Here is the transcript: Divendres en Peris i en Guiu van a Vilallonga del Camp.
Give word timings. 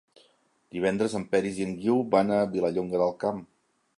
Divendres 0.77 1.15
en 1.19 1.25
Peris 1.35 1.59
i 1.61 1.67
en 1.69 1.77
Guiu 1.83 2.01
van 2.17 2.33
a 2.37 2.41
Vilallonga 2.57 3.05
del 3.05 3.17
Camp. 3.25 3.47